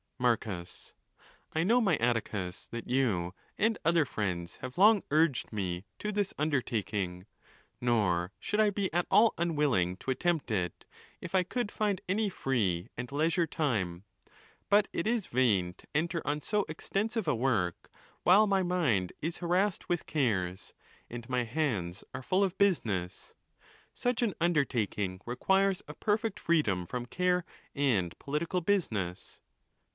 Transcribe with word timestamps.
Marcus.—\1 0.17 1.65
know, 1.65 1.81
my 1.81 1.95
Atticus, 1.97 2.67
that 2.67 2.87
you 2.87 3.33
and 3.57 3.77
other 3.85 4.05
friends 4.05 4.57
have 4.57 4.77
long 4.77 5.03
urged 5.11 5.51
me 5.53 5.83
to 5.99 6.11
this 6.11 6.33
undertaking, 6.39 7.25
nor 7.79 8.31
should 8.39 8.59
I 8.59 8.69
be 8.69 8.91
at 8.93 9.07
all 9.11 9.33
unwilling 9.39 9.97
to 9.97 10.11
attempt 10.11 10.49
it, 10.51 10.85
if 11.21 11.33
I 11.33 11.41
could 11.41 11.71
find 11.71 12.01
any 12.09 12.29
free 12.29 12.89
and 12.97 13.11
leisure 13.11 13.47
time. 13.47 14.03
But. 14.69 14.87
it 14.93 15.05
is 15.07 15.25
vain 15.27 15.73
to 15.75 15.87
enter 15.93 16.21
on 16.25 16.41
so 16.41 16.65
extensive 16.69 17.27
a 17.27 17.35
work 17.35 17.89
while 18.23 18.45
my 18.47 18.61
mind 18.61 19.13
is 19.23 19.37
harassed 19.37 19.87
with 19.89 20.07
cares, 20.07 20.73
and 21.09 21.27
my 21.29 21.43
hands 21.43 22.03
are 22.13 22.23
full 22.23 22.43
of 22.43 22.57
business. 22.57 23.33
Such 23.93 24.21
an 24.21 24.33
undertaking 24.41 25.21
requires 25.27 25.83
a 25.87 25.95
perfect 25.95 26.39
freedom 26.39 26.85
from 26.87 27.05
care 27.07 27.43
and 27.75 28.17
political 28.19 28.61
business. 28.61 29.41